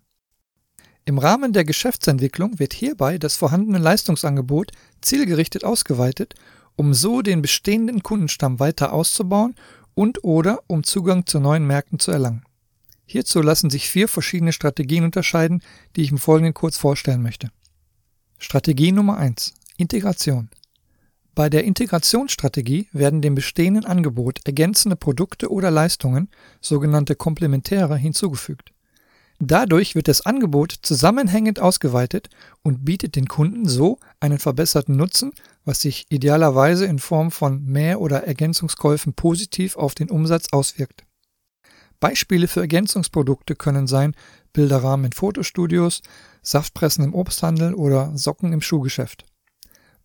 Im 1.04 1.18
Rahmen 1.18 1.52
der 1.52 1.66
Geschäftsentwicklung 1.66 2.60
wird 2.60 2.74
hierbei 2.74 3.18
das 3.18 3.36
vorhandene 3.36 3.80
Leistungsangebot 3.80 4.72
zielgerichtet 5.02 5.64
ausgeweitet, 5.64 6.36
um 6.76 6.94
so 6.94 7.24
den 7.24 7.42
bestehenden 7.42 8.04
Kundenstamm 8.04 8.60
weiter 8.60 8.94
auszubauen 8.94 9.56
und 9.96 10.24
oder 10.24 10.60
um 10.68 10.84
Zugang 10.84 11.26
zu 11.26 11.40
neuen 11.40 11.66
Märkten 11.66 11.98
zu 11.98 12.12
erlangen. 12.12 12.44
Hierzu 13.08 13.42
lassen 13.42 13.72
sich 13.72 13.90
vier 13.90 14.08
verschiedene 14.08 14.54
Strategien 14.54 15.04
unterscheiden, 15.04 15.64
die 15.96 16.04
ich 16.04 16.12
im 16.12 16.20
Folgenden 16.20 16.54
kurz 16.54 16.78
vorstellen 16.78 17.24
möchte. 17.24 17.50
Strategie 18.38 18.92
Nummer 18.92 19.18
eins: 19.18 19.56
Integration. 19.78 20.50
Bei 21.34 21.50
der 21.50 21.64
Integrationsstrategie 21.64 22.88
werden 22.92 23.22
dem 23.22 23.36
bestehenden 23.36 23.86
Angebot 23.86 24.40
ergänzende 24.46 24.98
Produkte 24.98 25.50
oder 25.50 25.72
Leistungen, 25.72 26.30
sogenannte 26.60 27.16
Komplementäre, 27.16 27.96
hinzugefügt. 27.96 28.74
Dadurch 29.40 29.96
wird 29.96 30.08
das 30.08 30.24
Angebot 30.26 30.72
zusammenhängend 30.84 31.60
ausgeweitet 31.60 32.30
und 32.62 32.86
bietet 32.86 33.16
den 33.16 33.28
Kunden 33.28 33.68
so 33.68 33.98
einen 34.20 34.38
verbesserten 34.38 34.96
Nutzen, 34.96 35.32
was 35.66 35.82
sich 35.82 36.06
idealerweise 36.10 36.86
in 36.86 37.00
Form 37.00 37.32
von 37.32 37.64
Mehr- 37.64 38.02
oder 38.02 38.24
Ergänzungskäufen 38.24 39.14
positiv 39.14 39.78
auf 39.78 39.96
den 39.96 40.12
Umsatz 40.12 40.50
auswirkt. 40.52 41.06
Beispiele 42.00 42.48
für 42.48 42.60
Ergänzungsprodukte 42.60 43.56
können 43.56 43.88
sein 43.88 44.16
Bilderrahmen 44.54 45.08
in 45.08 45.12
Fotostudios, 45.14 46.02
Saftpressen 46.44 47.06
im 47.06 47.16
Obsthandel 47.16 47.74
oder 47.74 48.12
Socken 48.16 48.54
im 48.54 48.62
Schuhgeschäft. 48.62 49.26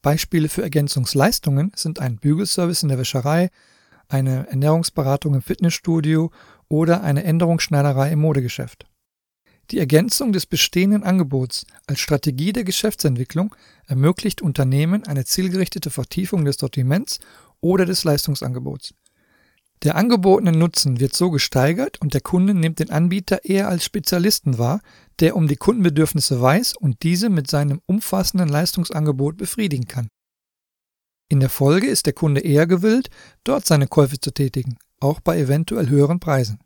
Beispiele 0.02 0.48
für 0.48 0.62
Ergänzungsleistungen 0.62 1.72
sind 1.74 2.00
ein 2.00 2.16
Bügelservice 2.16 2.82
in 2.82 2.88
der 2.88 2.98
Wäscherei, 2.98 3.50
eine 4.08 4.48
Ernährungsberatung 4.48 5.34
im 5.34 5.42
Fitnessstudio 5.42 6.30
oder 6.68 7.02
eine 7.02 7.24
Änderungsschneiderei 7.24 8.12
im 8.12 8.20
Modegeschäft. 8.20 8.86
Die 9.72 9.78
Ergänzung 9.78 10.32
des 10.32 10.46
bestehenden 10.46 11.02
Angebots 11.02 11.66
als 11.88 11.98
Strategie 11.98 12.52
der 12.52 12.62
Geschäftsentwicklung 12.62 13.54
ermöglicht 13.86 14.40
Unternehmen 14.40 15.04
eine 15.04 15.24
zielgerichtete 15.24 15.90
Vertiefung 15.90 16.44
des 16.44 16.56
Sortiments 16.56 17.18
oder 17.60 17.84
des 17.84 18.04
Leistungsangebots. 18.04 18.94
Der 19.82 19.96
angebotene 19.96 20.52
Nutzen 20.52 21.00
wird 21.00 21.14
so 21.14 21.30
gesteigert 21.30 22.00
und 22.00 22.14
der 22.14 22.22
Kunde 22.22 22.54
nimmt 22.54 22.78
den 22.78 22.90
Anbieter 22.90 23.44
eher 23.44 23.68
als 23.68 23.84
Spezialisten 23.84 24.58
wahr, 24.58 24.80
der 25.20 25.36
um 25.36 25.48
die 25.48 25.56
Kundenbedürfnisse 25.56 26.40
weiß 26.40 26.74
und 26.76 27.02
diese 27.02 27.28
mit 27.28 27.50
seinem 27.50 27.80
umfassenden 27.86 28.48
Leistungsangebot 28.48 29.36
befriedigen 29.36 29.86
kann. 29.86 30.08
In 31.28 31.40
der 31.40 31.50
Folge 31.50 31.88
ist 31.88 32.06
der 32.06 32.12
Kunde 32.12 32.40
eher 32.40 32.66
gewillt, 32.66 33.10
dort 33.44 33.66
seine 33.66 33.86
Käufe 33.86 34.18
zu 34.18 34.30
tätigen, 34.30 34.78
auch 35.00 35.20
bei 35.20 35.38
eventuell 35.38 35.88
höheren 35.88 36.20
Preisen. 36.20 36.60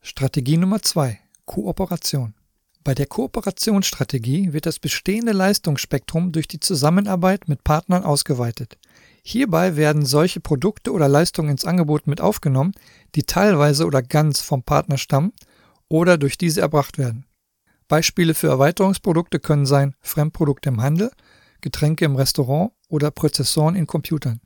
Strategie 0.00 0.56
Nummer 0.56 0.82
zwei: 0.82 1.20
Kooperation. 1.44 2.34
Bei 2.82 2.94
der 2.94 3.06
Kooperationsstrategie 3.06 4.52
wird 4.52 4.66
das 4.66 4.78
bestehende 4.78 5.32
Leistungsspektrum 5.32 6.32
durch 6.32 6.48
die 6.48 6.60
Zusammenarbeit 6.60 7.48
mit 7.48 7.64
Partnern 7.64 8.04
ausgeweitet. 8.04 8.76
Hierbei 9.26 9.76
werden 9.76 10.04
solche 10.04 10.40
Produkte 10.40 10.92
oder 10.92 11.08
Leistungen 11.08 11.50
ins 11.50 11.64
Angebot 11.64 12.06
mit 12.06 12.20
aufgenommen, 12.20 12.72
die 13.14 13.22
teilweise 13.22 13.86
oder 13.86 14.02
ganz 14.02 14.42
vom 14.42 14.62
Partner 14.62 14.98
stammen 14.98 15.32
oder 15.88 16.18
durch 16.18 16.36
diese 16.36 16.60
erbracht 16.60 16.98
werden. 16.98 17.24
Beispiele 17.88 18.34
für 18.34 18.48
Erweiterungsprodukte 18.48 19.40
können 19.40 19.64
sein 19.64 19.94
Fremdprodukte 20.00 20.68
im 20.68 20.82
Handel, 20.82 21.10
Getränke 21.62 22.04
im 22.04 22.16
Restaurant 22.16 22.72
oder 22.88 23.10
Prozessoren 23.10 23.76
in 23.76 23.86
Computern. 23.86 24.40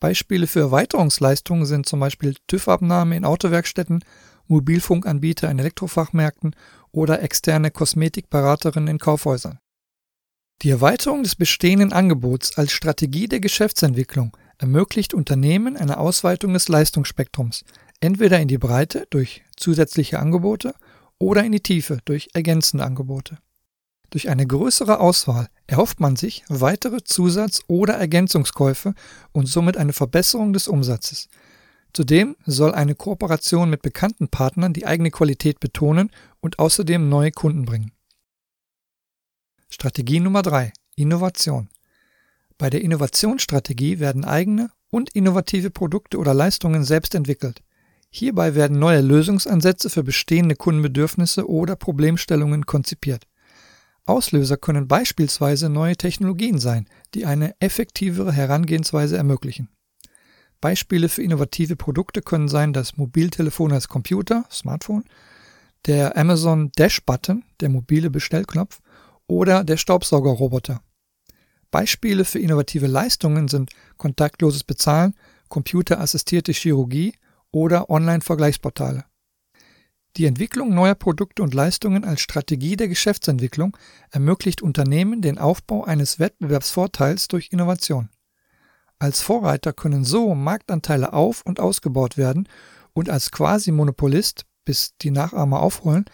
Beispiele 0.00 0.48
für 0.48 0.60
Erweiterungsleistungen 0.60 1.64
sind 1.64 1.86
zum 1.86 2.00
Beispiel 2.00 2.34
TÜV-Abnahme 2.48 3.16
in 3.16 3.24
Autowerkstätten, 3.24 4.04
Mobilfunkanbieter 4.48 5.48
in 5.48 5.60
Elektrofachmärkten 5.60 6.56
oder 6.90 7.22
externe 7.22 7.70
Kosmetikberaterinnen 7.70 8.88
in 8.88 8.98
Kaufhäusern. 8.98 9.60
Die 10.62 10.70
Erweiterung 10.70 11.24
des 11.24 11.34
bestehenden 11.34 11.92
Angebots 11.92 12.56
als 12.56 12.70
Strategie 12.70 13.26
der 13.26 13.40
Geschäftsentwicklung 13.40 14.36
ermöglicht 14.58 15.12
Unternehmen 15.12 15.76
eine 15.76 15.98
Ausweitung 15.98 16.52
des 16.52 16.68
Leistungsspektrums, 16.68 17.64
entweder 17.98 18.38
in 18.38 18.46
die 18.46 18.58
Breite 18.58 19.08
durch 19.10 19.42
zusätzliche 19.56 20.20
Angebote 20.20 20.72
oder 21.18 21.42
in 21.42 21.50
die 21.50 21.64
Tiefe 21.64 21.98
durch 22.04 22.28
ergänzende 22.32 22.84
Angebote. 22.84 23.38
Durch 24.10 24.28
eine 24.28 24.46
größere 24.46 25.00
Auswahl 25.00 25.48
erhofft 25.66 25.98
man 25.98 26.14
sich 26.14 26.44
weitere 26.48 27.02
Zusatz- 27.02 27.62
oder 27.66 27.94
Ergänzungskäufe 27.94 28.94
und 29.32 29.46
somit 29.46 29.76
eine 29.76 29.92
Verbesserung 29.92 30.52
des 30.52 30.68
Umsatzes. 30.68 31.28
Zudem 31.92 32.36
soll 32.46 32.72
eine 32.72 32.94
Kooperation 32.94 33.68
mit 33.68 33.82
bekannten 33.82 34.28
Partnern 34.28 34.72
die 34.72 34.86
eigene 34.86 35.10
Qualität 35.10 35.58
betonen 35.58 36.10
und 36.40 36.60
außerdem 36.60 37.08
neue 37.08 37.32
Kunden 37.32 37.64
bringen. 37.64 37.90
Strategie 39.72 40.20
Nummer 40.20 40.42
3. 40.42 40.70
Innovation. 40.96 41.70
Bei 42.58 42.68
der 42.68 42.82
Innovationsstrategie 42.82 44.00
werden 44.00 44.22
eigene 44.22 44.70
und 44.90 45.08
innovative 45.14 45.70
Produkte 45.70 46.18
oder 46.18 46.34
Leistungen 46.34 46.84
selbst 46.84 47.14
entwickelt. 47.14 47.62
Hierbei 48.10 48.54
werden 48.54 48.78
neue 48.78 49.00
Lösungsansätze 49.00 49.88
für 49.88 50.02
bestehende 50.02 50.56
Kundenbedürfnisse 50.56 51.48
oder 51.48 51.74
Problemstellungen 51.74 52.66
konzipiert. 52.66 53.26
Auslöser 54.04 54.58
können 54.58 54.88
beispielsweise 54.88 55.70
neue 55.70 55.96
Technologien 55.96 56.58
sein, 56.58 56.86
die 57.14 57.24
eine 57.24 57.54
effektivere 57.58 58.30
Herangehensweise 58.30 59.16
ermöglichen. 59.16 59.70
Beispiele 60.60 61.08
für 61.08 61.22
innovative 61.22 61.76
Produkte 61.76 62.20
können 62.20 62.48
sein 62.48 62.74
das 62.74 62.98
Mobiltelefon 62.98 63.72
als 63.72 63.88
Computer, 63.88 64.44
Smartphone, 64.50 65.04
der 65.86 66.18
Amazon 66.18 66.70
Dash 66.76 67.02
Button, 67.06 67.42
der 67.60 67.70
mobile 67.70 68.10
Bestellknopf 68.10 68.81
oder 69.32 69.64
der 69.64 69.78
Staubsaugerroboter. 69.78 70.82
Beispiele 71.70 72.26
für 72.26 72.38
innovative 72.38 72.86
Leistungen 72.86 73.48
sind 73.48 73.70
kontaktloses 73.96 74.62
Bezahlen, 74.62 75.14
computerassistierte 75.48 76.52
Chirurgie 76.52 77.14
oder 77.50 77.88
Online-Vergleichsportale. 77.88 79.06
Die 80.18 80.26
Entwicklung 80.26 80.74
neuer 80.74 80.94
Produkte 80.94 81.42
und 81.42 81.54
Leistungen 81.54 82.04
als 82.04 82.20
Strategie 82.20 82.76
der 82.76 82.88
Geschäftsentwicklung 82.88 83.74
ermöglicht 84.10 84.60
Unternehmen 84.60 85.22
den 85.22 85.38
Aufbau 85.38 85.84
eines 85.84 86.18
Wettbewerbsvorteils 86.18 87.28
durch 87.28 87.48
Innovation. 87.52 88.10
Als 88.98 89.22
Vorreiter 89.22 89.72
können 89.72 90.04
so 90.04 90.34
Marktanteile 90.34 91.14
auf- 91.14 91.40
und 91.46 91.58
ausgebaut 91.58 92.18
werden 92.18 92.46
und 92.92 93.08
als 93.08 93.30
Quasi-Monopolist, 93.30 94.44
bis 94.66 94.94
die 95.00 95.10
Nachahmer 95.10 95.60
aufholen, 95.60 96.04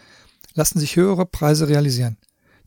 lassen 0.54 0.78
sich 0.78 0.94
höhere 0.94 1.26
Preise 1.26 1.68
realisieren. 1.68 2.16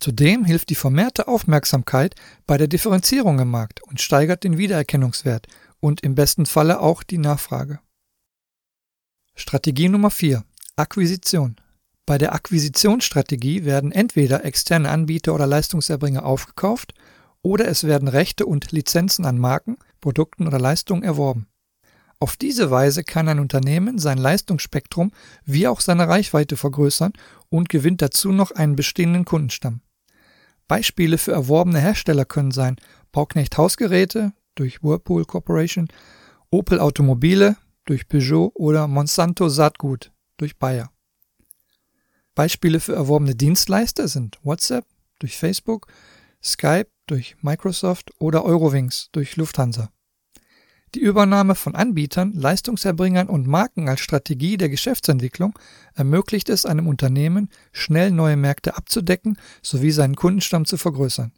Zudem 0.02 0.46
hilft 0.46 0.72
die 0.72 0.76
vermehrte 0.76 1.28
Aufmerksamkeit 1.28 2.16
bei 2.48 2.58
der 2.58 2.68
Differenzierung 2.68 3.38
im 3.38 3.52
Markt 3.52 3.84
und 3.84 4.02
steigert 4.02 4.44
den 4.44 4.58
Wiedererkennungswert 4.58 5.46
und 5.80 6.02
im 6.02 6.16
besten 6.16 6.48
Falle 6.48 6.80
auch 6.80 7.04
die 7.04 7.20
Nachfrage. 7.20 7.80
Strategie 9.36 9.90
Nummer 9.90 10.10
4. 10.10 10.44
Akquisition. 10.76 11.56
Bei 12.08 12.18
der 12.18 12.34
Akquisitionsstrategie 12.34 13.64
werden 13.64 13.92
entweder 13.92 14.44
externe 14.44 14.90
Anbieter 14.90 15.36
oder 15.36 15.46
Leistungserbringer 15.46 16.26
aufgekauft 16.26 16.96
oder 17.44 17.68
es 17.68 17.84
werden 17.84 18.08
Rechte 18.08 18.48
und 18.48 18.72
Lizenzen 18.72 19.24
an 19.26 19.38
Marken, 19.38 19.78
Produkten 20.02 20.48
oder 20.48 20.58
Leistungen 20.58 21.04
erworben. 21.04 21.46
Auf 22.20 22.38
diese 22.38 22.72
Weise 22.72 23.04
kann 23.04 23.28
ein 23.28 23.40
Unternehmen 23.40 24.00
sein 24.00 24.18
Leistungsspektrum 24.18 25.12
wie 25.46 25.68
auch 25.68 25.80
seine 25.80 26.08
Reichweite 26.08 26.58
vergrößern 26.58 27.14
und 27.50 27.70
gewinnt 27.70 28.02
dazu 28.02 28.32
noch 28.32 28.50
einen 28.50 28.76
bestehenden 28.76 29.26
Kundenstamm. 29.26 29.82
Beispiele 30.72 31.18
für 31.18 31.34
erworbene 31.34 31.82
Hersteller 31.82 32.24
können 32.24 32.52
sein 32.52 32.78
Bauknecht 33.12 33.58
Hausgeräte 33.58 34.32
durch 34.56 34.82
Whirlpool 34.82 35.26
Corporation, 35.26 35.90
Opel 36.50 36.80
Automobile 36.80 37.58
durch 37.84 38.08
Peugeot 38.08 38.54
oder 38.54 38.88
Monsanto 38.88 39.50
Saatgut 39.50 40.14
durch 40.38 40.58
Bayer. 40.58 40.90
Beispiele 42.36 42.80
für 42.80 42.96
erworbene 42.96 43.36
Dienstleister 43.36 44.08
sind 44.08 44.40
WhatsApp 44.44 44.86
durch 45.20 45.38
Facebook, 45.38 45.88
Skype 46.42 46.88
durch 47.06 47.36
Microsoft 47.42 48.14
oder 48.18 48.46
Eurowings 48.46 49.10
durch 49.12 49.36
Lufthansa. 49.36 49.92
Die 50.94 51.00
Übernahme 51.00 51.56
von 51.56 51.76
Anbietern, 51.76 52.34
Leistungserbringern 52.34 53.30
und 53.30 53.48
Marken 53.48 53.88
als 53.88 54.02
Strategie 54.02 54.58
der 54.58 54.68
Geschäftsentwicklung 54.68 55.58
ermöglicht 55.96 56.50
es 56.50 56.66
einem 56.66 56.88
Unternehmen, 56.88 57.50
schnell 57.72 58.12
neue 58.12 58.36
Märkte 58.36 58.76
abzudecken 58.76 59.38
sowie 59.62 59.92
seinen 59.92 60.16
Kundenstamm 60.16 60.66
zu 60.66 60.76
vergrößern. 60.76 61.32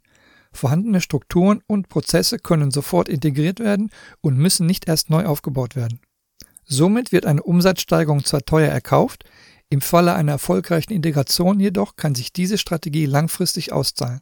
Vorhandene 0.52 1.00
Strukturen 1.00 1.62
und 1.68 1.88
Prozesse 1.88 2.38
können 2.38 2.72
sofort 2.72 3.08
integriert 3.08 3.60
werden 3.60 3.90
und 4.20 4.38
müssen 4.38 4.66
nicht 4.66 4.88
erst 4.88 5.08
neu 5.08 5.24
aufgebaut 5.24 5.76
werden. 5.76 6.00
Somit 6.64 7.12
wird 7.12 7.26
eine 7.26 7.42
Umsatzsteigerung 7.42 8.24
zwar 8.24 8.44
teuer 8.44 8.70
erkauft, 8.70 9.24
im 9.70 9.80
Falle 9.80 10.14
einer 10.14 10.32
erfolgreichen 10.32 10.92
Integration 10.92 11.60
jedoch 11.60 11.96
kann 11.96 12.14
sich 12.14 12.32
diese 12.32 12.58
Strategie 12.58 13.06
langfristig 13.06 13.72
auszahlen. 13.72 14.20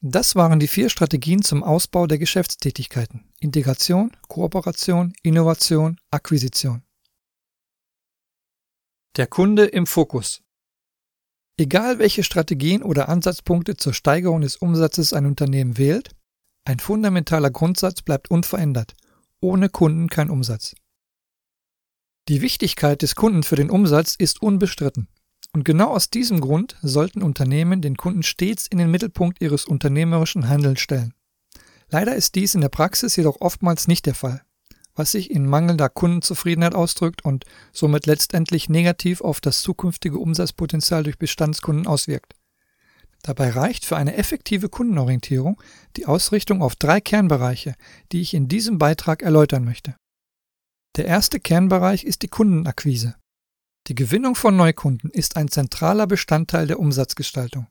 Das 0.00 0.36
waren 0.36 0.60
die 0.60 0.68
vier 0.68 0.90
Strategien 0.90 1.42
zum 1.42 1.64
Ausbau 1.64 2.06
der 2.06 2.18
Geschäftstätigkeiten. 2.18 3.24
Integration, 3.40 4.12
Kooperation, 4.28 5.12
Innovation, 5.22 5.98
Akquisition. 6.12 6.82
Der 9.16 9.26
Kunde 9.26 9.64
im 9.64 9.88
Fokus. 9.88 10.40
Egal 11.56 11.98
welche 11.98 12.22
Strategien 12.22 12.84
oder 12.84 13.08
Ansatzpunkte 13.08 13.76
zur 13.76 13.92
Steigerung 13.92 14.42
des 14.42 14.56
Umsatzes 14.56 15.12
ein 15.12 15.26
Unternehmen 15.26 15.76
wählt, 15.76 16.14
ein 16.64 16.78
fundamentaler 16.78 17.50
Grundsatz 17.50 18.02
bleibt 18.02 18.30
unverändert. 18.30 18.94
Ohne 19.40 19.68
Kunden 19.68 20.08
kein 20.08 20.30
Umsatz. 20.30 20.76
Die 22.28 22.40
Wichtigkeit 22.40 23.02
des 23.02 23.16
Kunden 23.16 23.42
für 23.42 23.56
den 23.56 23.70
Umsatz 23.70 24.14
ist 24.14 24.42
unbestritten. 24.42 25.08
Und 25.58 25.64
genau 25.64 25.88
aus 25.88 26.08
diesem 26.08 26.40
Grund 26.40 26.76
sollten 26.82 27.20
Unternehmen 27.20 27.82
den 27.82 27.96
Kunden 27.96 28.22
stets 28.22 28.68
in 28.68 28.78
den 28.78 28.92
Mittelpunkt 28.92 29.42
ihres 29.42 29.64
unternehmerischen 29.64 30.48
Handelns 30.48 30.78
stellen. 30.78 31.14
Leider 31.90 32.14
ist 32.14 32.36
dies 32.36 32.54
in 32.54 32.60
der 32.60 32.68
Praxis 32.68 33.16
jedoch 33.16 33.40
oftmals 33.40 33.88
nicht 33.88 34.06
der 34.06 34.14
Fall, 34.14 34.42
was 34.94 35.10
sich 35.10 35.32
in 35.32 35.48
mangelnder 35.48 35.88
Kundenzufriedenheit 35.88 36.76
ausdrückt 36.76 37.24
und 37.24 37.44
somit 37.72 38.06
letztendlich 38.06 38.68
negativ 38.68 39.20
auf 39.20 39.40
das 39.40 39.60
zukünftige 39.62 40.20
Umsatzpotenzial 40.20 41.02
durch 41.02 41.18
Bestandskunden 41.18 41.88
auswirkt. 41.88 42.36
Dabei 43.22 43.50
reicht 43.50 43.84
für 43.84 43.96
eine 43.96 44.14
effektive 44.14 44.68
Kundenorientierung 44.68 45.60
die 45.96 46.06
Ausrichtung 46.06 46.62
auf 46.62 46.76
drei 46.76 47.00
Kernbereiche, 47.00 47.74
die 48.12 48.20
ich 48.20 48.32
in 48.32 48.46
diesem 48.46 48.78
Beitrag 48.78 49.24
erläutern 49.24 49.64
möchte. 49.64 49.96
Der 50.94 51.06
erste 51.06 51.40
Kernbereich 51.40 52.04
ist 52.04 52.22
die 52.22 52.28
Kundenakquise. 52.28 53.16
Die 53.88 53.94
Gewinnung 53.94 54.34
von 54.34 54.54
Neukunden 54.54 55.08
ist 55.08 55.38
ein 55.38 55.48
zentraler 55.48 56.06
Bestandteil 56.06 56.66
der 56.66 56.78
Umsatzgestaltung. 56.78 57.68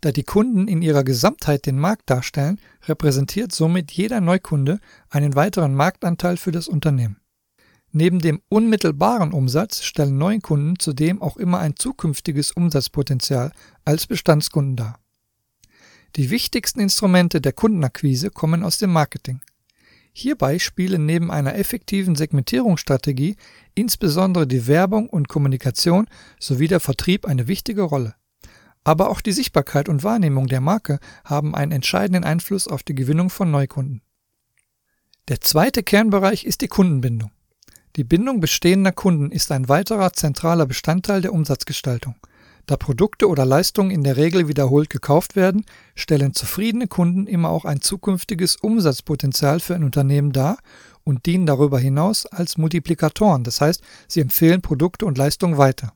Da 0.00 0.10
die 0.10 0.22
Kunden 0.22 0.68
in 0.68 0.80
ihrer 0.80 1.04
Gesamtheit 1.04 1.66
den 1.66 1.78
Markt 1.78 2.08
darstellen, 2.08 2.58
repräsentiert 2.88 3.52
somit 3.52 3.92
jeder 3.92 4.22
Neukunde 4.22 4.80
einen 5.10 5.34
weiteren 5.34 5.74
Marktanteil 5.74 6.38
für 6.38 6.50
das 6.50 6.66
Unternehmen. 6.66 7.20
Neben 7.92 8.20
dem 8.20 8.40
unmittelbaren 8.48 9.34
Umsatz 9.34 9.82
stellen 9.82 10.16
neue 10.16 10.40
Kunden 10.40 10.78
zudem 10.78 11.20
auch 11.20 11.36
immer 11.36 11.58
ein 11.58 11.76
zukünftiges 11.76 12.52
Umsatzpotenzial 12.52 13.52
als 13.84 14.06
Bestandskunden 14.06 14.76
dar. 14.76 14.98
Die 16.16 16.30
wichtigsten 16.30 16.80
Instrumente 16.80 17.42
der 17.42 17.52
Kundenakquise 17.52 18.30
kommen 18.30 18.64
aus 18.64 18.78
dem 18.78 18.92
Marketing. 18.92 19.42
Hierbei 20.20 20.58
spielen 20.58 21.06
neben 21.06 21.30
einer 21.30 21.54
effektiven 21.54 22.14
Segmentierungsstrategie 22.14 23.36
insbesondere 23.74 24.46
die 24.46 24.66
Werbung 24.66 25.08
und 25.08 25.28
Kommunikation 25.28 26.08
sowie 26.38 26.68
der 26.68 26.80
Vertrieb 26.80 27.24
eine 27.24 27.48
wichtige 27.48 27.80
Rolle. 27.80 28.14
Aber 28.84 29.08
auch 29.08 29.22
die 29.22 29.32
Sichtbarkeit 29.32 29.88
und 29.88 30.04
Wahrnehmung 30.04 30.46
der 30.46 30.60
Marke 30.60 30.98
haben 31.24 31.54
einen 31.54 31.72
entscheidenden 31.72 32.24
Einfluss 32.24 32.68
auf 32.68 32.82
die 32.82 32.94
Gewinnung 32.94 33.30
von 33.30 33.50
Neukunden. 33.50 34.02
Der 35.28 35.40
zweite 35.40 35.82
Kernbereich 35.82 36.44
ist 36.44 36.60
die 36.60 36.68
Kundenbindung. 36.68 37.30
Die 37.96 38.04
Bindung 38.04 38.40
bestehender 38.40 38.92
Kunden 38.92 39.32
ist 39.32 39.50
ein 39.50 39.70
weiterer 39.70 40.12
zentraler 40.12 40.66
Bestandteil 40.66 41.22
der 41.22 41.32
Umsatzgestaltung. 41.32 42.16
Da 42.66 42.76
Produkte 42.76 43.28
oder 43.28 43.44
Leistungen 43.44 43.90
in 43.90 44.04
der 44.04 44.16
Regel 44.16 44.48
wiederholt 44.48 44.90
gekauft 44.90 45.36
werden, 45.36 45.64
stellen 45.94 46.34
zufriedene 46.34 46.86
Kunden 46.86 47.26
immer 47.26 47.48
auch 47.48 47.64
ein 47.64 47.80
zukünftiges 47.80 48.56
Umsatzpotenzial 48.56 49.60
für 49.60 49.74
ein 49.74 49.84
Unternehmen 49.84 50.32
dar 50.32 50.58
und 51.04 51.26
dienen 51.26 51.46
darüber 51.46 51.78
hinaus 51.78 52.26
als 52.26 52.58
Multiplikatoren, 52.58 53.44
das 53.44 53.60
heißt, 53.60 53.82
sie 54.06 54.20
empfehlen 54.20 54.62
Produkte 54.62 55.06
und 55.06 55.18
Leistungen 55.18 55.58
weiter. 55.58 55.94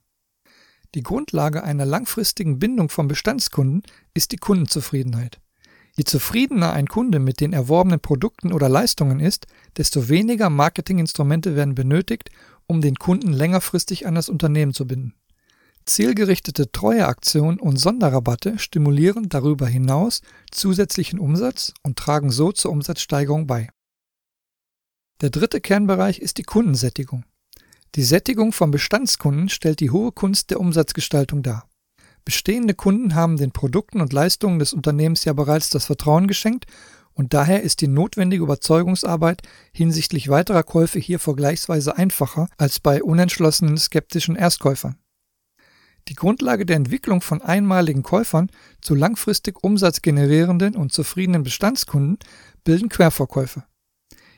Die 0.95 1.03
Grundlage 1.03 1.65
einer 1.65 1.85
langfristigen 1.85 2.59
Bindung 2.59 2.89
von 2.89 3.09
Bestandskunden 3.09 3.83
ist 4.15 4.33
die 4.33 4.37
Kundenzufriedenheit. 4.37 5.41
Je 5.97 6.05
zufriedener 6.05 6.73
ein 6.73 6.89
Kunde 6.89 7.21
mit 7.21 7.41
den 7.41 7.53
erworbenen 7.53 8.01
Produkten 8.01 8.53
oder 8.53 8.69
Leistungen 8.69 9.21
ist, 9.21 9.47
desto 9.77 10.09
weniger 10.09 10.51
Marketinginstrumente 10.51 11.55
werden 11.55 11.75
benötigt, 11.75 12.31
um 12.67 12.81
den 12.81 12.97
Kunden 12.97 13.33
längerfristig 13.33 14.07
an 14.07 14.15
das 14.15 14.29
Unternehmen 14.29 14.75
zu 14.75 14.87
binden. 14.87 15.15
Zielgerichtete 15.87 16.73
Treueaktionen 16.73 17.61
und 17.61 17.77
Sonderrabatte 17.77 18.59
stimulieren 18.59 19.29
darüber 19.29 19.67
hinaus 19.67 20.23
zusätzlichen 20.51 21.19
Umsatz 21.19 21.75
und 21.83 21.99
tragen 21.99 22.31
so 22.31 22.53
zur 22.53 22.71
Umsatzsteigerung 22.71 23.47
bei. 23.47 23.69
Der 25.21 25.31
dritte 25.31 25.61
Kernbereich 25.61 26.21
ist 26.21 26.39
die 26.39 26.43
Kundensättigung. 26.43 27.25
Die 27.97 28.03
Sättigung 28.03 28.53
von 28.53 28.71
Bestandskunden 28.71 29.49
stellt 29.49 29.81
die 29.81 29.91
hohe 29.91 30.11
Kunst 30.11 30.51
der 30.51 30.59
Umsatzgestaltung 30.59 31.43
dar. 31.43 31.69
Bestehende 32.25 32.73
Kunden 32.73 33.15
haben 33.15 33.37
den 33.37 33.53
Produkten 33.53 34.01
und 34.01 34.13
Leistungen 34.13 34.59
des 34.59 34.73
Unternehmens 34.73 35.25
ja 35.25 35.35
bereits 35.35 35.69
das 35.69 35.85
Vertrauen 35.85 36.27
geschenkt 36.27 36.65
und 37.13 37.35
daher 37.35 37.63
ist 37.63 37.83
die 37.83 37.89
notwendige 37.89 38.43
Überzeugungsarbeit 38.43 39.43
hinsichtlich 39.73 40.29
weiterer 40.29 40.63
Käufe 40.63 40.99
hier 40.99 41.19
vergleichsweise 41.19 41.97
einfacher 41.97 42.49
als 42.57 42.81
bei 42.81 43.03
unentschlossenen 43.03 43.77
skeptischen 43.77 44.35
Erstkäufern. 44.35 44.97
Die 46.09 46.15
Grundlage 46.15 46.67
der 46.67 46.77
Entwicklung 46.77 47.21
von 47.21 47.41
einmaligen 47.41 48.03
Käufern 48.03 48.51
zu 48.81 48.95
langfristig 48.95 49.63
umsatzgenerierenden 49.65 50.77
und 50.77 50.93
zufriedenen 50.93 51.43
Bestandskunden 51.43 52.19
bilden 52.63 52.91
Querverkäufe. 52.91 53.65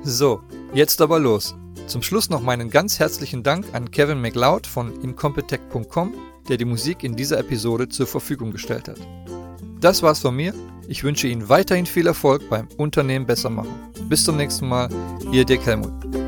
So, 0.03 0.43
jetzt 0.75 1.01
aber 1.01 1.19
los. 1.19 1.57
Zum 1.87 2.03
Schluss 2.03 2.29
noch 2.29 2.43
meinen 2.43 2.69
ganz 2.69 2.99
herzlichen 2.99 3.43
Dank 3.43 3.65
an 3.73 3.91
Kevin 3.91 4.21
McLeod 4.21 4.67
von 4.67 5.01
incompetech.com, 5.01 6.13
der 6.47 6.59
die 6.59 6.67
Musik 6.67 7.05
in 7.05 7.17
dieser 7.17 7.39
Episode 7.39 7.89
zur 7.89 8.07
Verfügung 8.07 8.53
gestellt 8.53 8.87
hat. 8.87 9.01
Das 9.81 10.03
war's 10.03 10.21
von 10.21 10.37
mir. 10.37 10.53
Ich 10.89 11.05
wünsche 11.05 11.27
Ihnen 11.27 11.49
weiterhin 11.49 11.87
viel 11.87 12.07
Erfolg 12.07 12.51
beim 12.51 12.69
Unternehmen 12.77 13.25
besser 13.25 13.49
machen. 13.49 13.75
Bis 14.11 14.25
zum 14.25 14.37
nächsten 14.37 14.69
Mal, 14.69 14.91
Ihr 15.33 15.47
Dirk 15.47 15.65
Helmut. 15.65 16.28